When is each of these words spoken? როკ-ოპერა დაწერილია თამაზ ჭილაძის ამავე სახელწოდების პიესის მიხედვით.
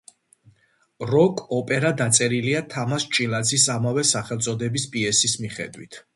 როკ-ოპერა 1.09 1.91
დაწერილია 1.99 2.63
თამაზ 2.73 3.07
ჭილაძის 3.19 3.67
ამავე 3.77 4.09
სახელწოდების 4.15 4.89
პიესის 4.97 5.39
მიხედვით. 5.45 6.03